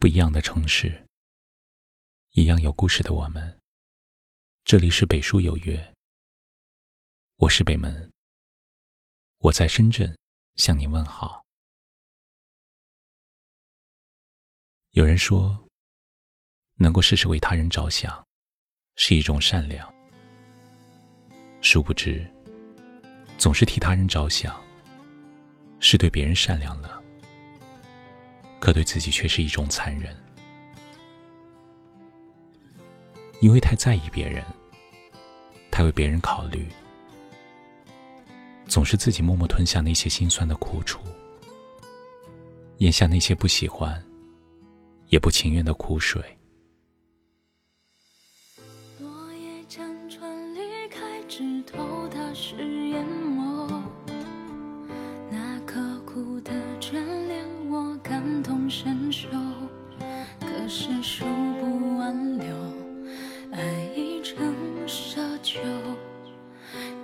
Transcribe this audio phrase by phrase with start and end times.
[0.00, 1.04] 不一样的城市，
[2.30, 3.58] 一样有故事的我们。
[4.62, 5.92] 这里是北书有约，
[7.34, 8.08] 我是北门，
[9.38, 10.16] 我在深圳
[10.54, 11.44] 向你问好。
[14.90, 15.68] 有人说，
[16.76, 18.24] 能够事事为他人着想，
[18.94, 19.92] 是一种善良。
[21.60, 22.24] 殊不知，
[23.36, 24.64] 总是替他人着想，
[25.80, 26.97] 是对别人善良了。
[28.60, 30.16] 可对自己却是一种残忍，
[33.40, 34.44] 因为太在意别人，
[35.70, 36.66] 太为别人考虑，
[38.66, 41.00] 总是自己默默吞下那些心酸的苦楚，
[42.78, 44.02] 咽下那些不喜欢，
[45.08, 46.37] 也不情愿的苦水。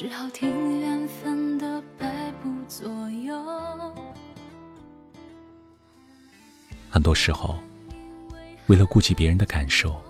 [0.00, 3.34] 只好听缘分的摆布左右。
[6.88, 7.58] 很多时候，
[8.68, 10.00] 为了顾及别人的感受，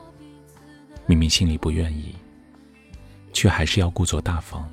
[1.07, 2.15] 明明心里不愿意，
[3.33, 4.71] 却还是要故作大方。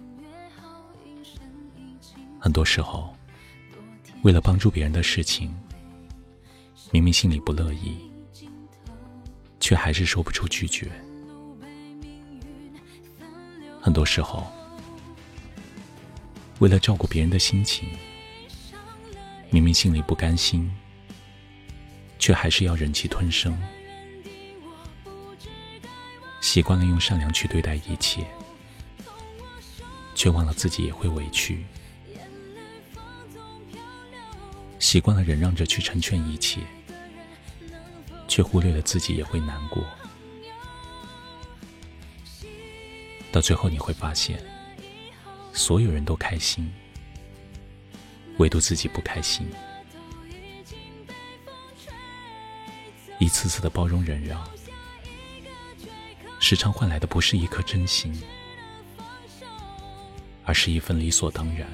[2.37, 3.15] 很多时候，
[4.21, 5.49] 为了帮助别人的事情。
[6.91, 8.11] 明明心里不乐意，
[9.61, 10.91] 却还是说不出拒绝。
[13.79, 14.45] 很多时候，
[16.59, 17.89] 为了照顾别人的心情，
[19.49, 20.71] 明明心里不甘心，
[22.17, 23.57] 却还是要忍气吞声。
[26.41, 28.25] 习惯了用善良去对待一切，
[30.13, 31.57] 却忘了自己也会委屈；
[34.79, 36.61] 习惯了忍让着去成全一切。
[38.27, 39.81] 却忽略了自己也会难过，
[43.31, 44.43] 到最后你会发现，
[45.55, 46.69] 所有人都开心，
[48.39, 49.47] 唯独自己不开心。
[53.19, 54.45] 一次次的包容忍让，
[56.41, 58.13] 时常换来的不是一颗真心，
[60.43, 61.65] 而是一份理所当然。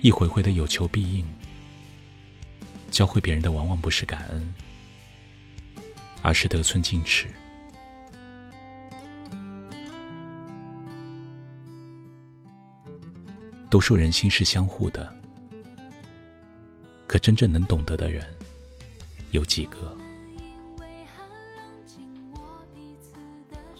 [0.00, 1.26] 一回回的有求必应。
[2.90, 4.54] 教会别人的往往不是感恩，
[6.22, 7.28] 而是得寸进尺。
[13.70, 15.12] 都说人心是相互的，
[17.06, 18.26] 可真正能懂得的人
[19.30, 19.96] 有几个？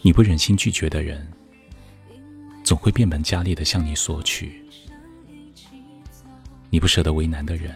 [0.03, 1.27] 你不忍心拒绝的人，
[2.63, 4.49] 总会变本加厉的向你索取；
[6.71, 7.75] 你不舍得为难的人。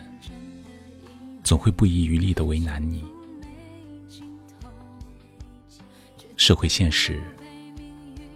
[1.43, 3.05] 总会不遗余力的为难你。
[6.37, 7.21] 社会现实，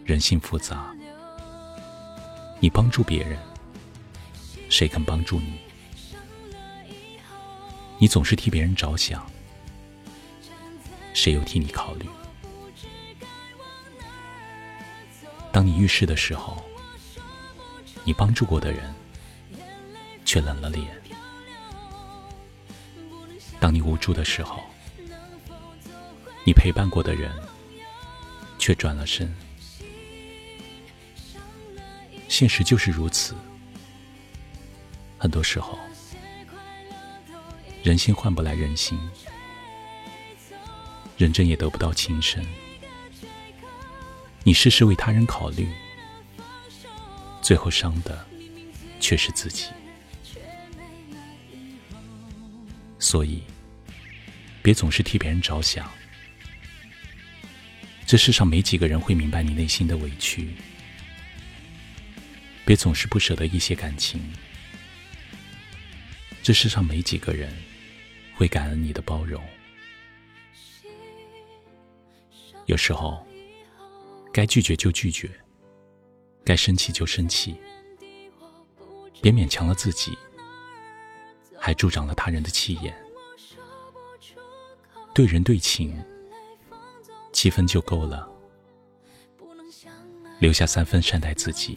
[0.04, 0.92] 人性复杂。
[2.59, 3.38] 你帮助别人，
[4.69, 5.59] 谁肯帮助你？
[7.99, 9.25] 你总是替别人着想，
[11.15, 12.06] 谁又替你考虑？
[15.50, 16.62] 当你遇事的时候，
[18.04, 18.94] 你帮助过的人
[20.27, 20.87] 却冷了脸。
[23.59, 24.62] 当你无助的时候，
[26.44, 27.33] 你陪伴过的人
[28.59, 29.34] 却转了身。
[32.28, 33.34] 现实就是如此，
[35.19, 35.78] 很多时候，
[37.82, 38.99] 人心换不来人心，
[41.16, 42.44] 认真也得不到情深。
[44.44, 45.69] 你事事为他人考虑，
[47.43, 48.25] 最后伤的
[49.00, 49.66] 却是自己。
[52.98, 53.43] 所以，
[54.62, 55.91] 别总是替别人着想。
[58.06, 60.54] 这世上没几个人会明白你内心的委屈。
[62.65, 64.21] 别总是不舍得一些感情。
[66.47, 67.53] 这世上没几个人
[68.37, 69.43] 会感恩你的包容。
[72.66, 73.27] 有时候，
[74.33, 75.28] 该拒绝就拒绝，
[76.45, 77.57] 该生气就生气，
[79.21, 80.16] 别勉强了自己。
[81.59, 82.97] 还助长了他人的气焰。
[85.13, 86.01] 对人对情，
[87.33, 88.31] 七分就够了，
[90.39, 91.77] 留下三分善待自己。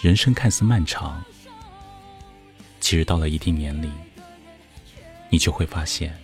[0.00, 1.24] 人生看似漫长，
[2.80, 3.92] 其实到了一定年龄，
[5.28, 6.16] 你就会发现，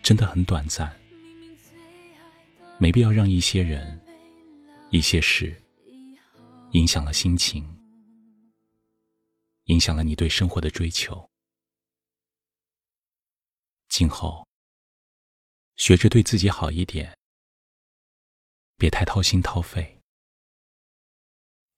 [0.00, 0.96] 真的很短暂，
[2.78, 4.00] 没必要让一些人、
[4.90, 5.60] 一些事
[6.70, 7.68] 影响了心情，
[9.64, 11.28] 影响了你对生活的追求。
[13.88, 14.46] 今后，
[15.74, 17.18] 学着对自己好一点，
[18.76, 19.99] 别太掏心掏肺，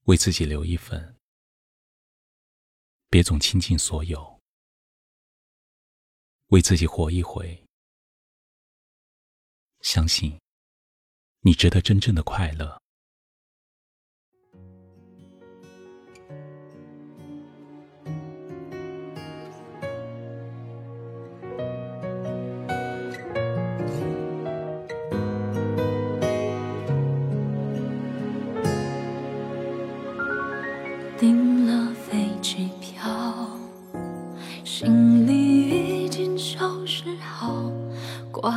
[0.04, 1.16] 为自己留一份。
[3.08, 4.40] 别总倾尽所有，
[6.48, 7.64] 为自己活一回。
[9.82, 10.40] 相信，
[11.40, 12.81] 你值得真正的快乐。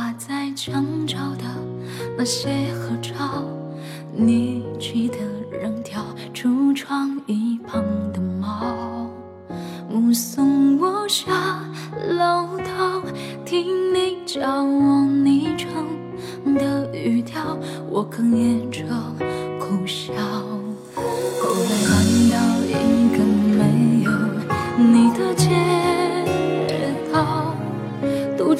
[0.06, 1.44] 挂在墙角的
[2.16, 3.42] 那些合照，
[4.12, 5.16] 你记得
[5.50, 6.00] 扔掉
[6.32, 7.82] 橱窗一旁
[8.12, 9.10] 的猫，
[9.90, 11.58] 目送我下
[12.08, 13.02] 楼道，
[13.44, 17.58] 听你叫我昵称的语调，
[17.90, 18.84] 我哽咽着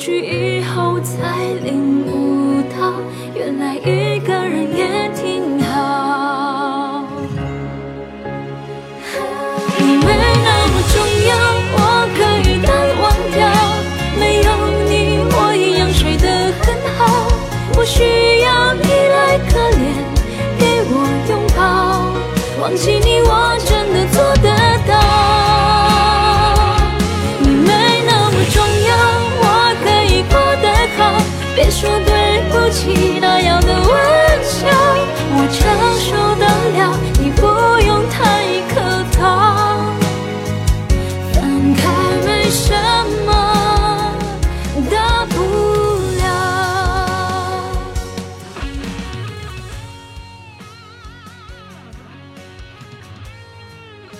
[0.06, 2.93] 去以后才领悟到，
[3.35, 3.75] 原来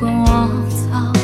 [0.00, 1.17] 如果我走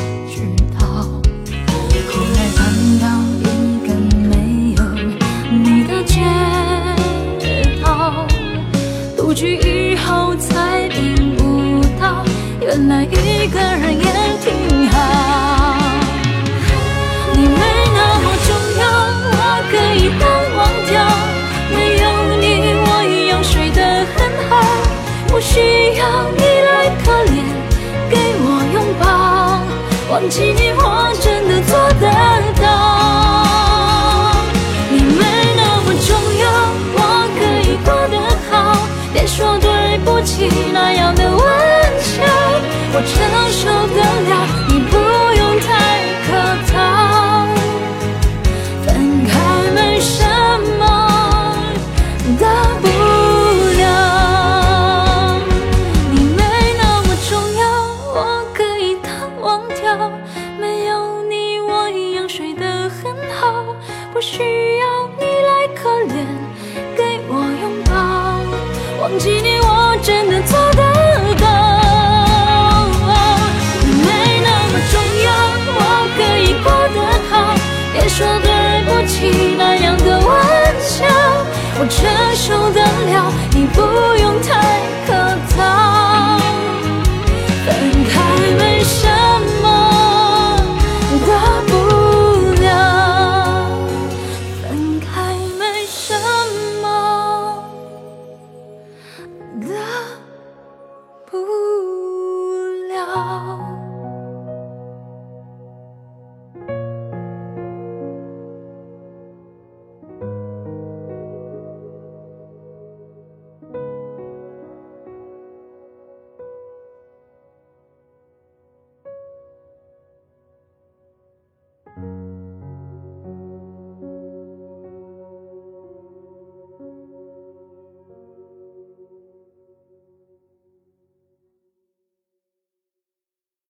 [30.25, 30.94] 忘记你，我